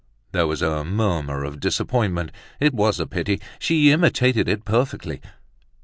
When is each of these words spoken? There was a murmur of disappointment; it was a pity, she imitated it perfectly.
There 0.31 0.47
was 0.47 0.63
a 0.63 0.83
murmur 0.83 1.43
of 1.43 1.59
disappointment; 1.59 2.31
it 2.59 2.73
was 2.73 2.99
a 2.99 3.05
pity, 3.05 3.39
she 3.59 3.91
imitated 3.91 4.49
it 4.49 4.65
perfectly. 4.65 5.21